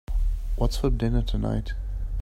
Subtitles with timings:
[0.55, 1.73] What's for dinner tonight?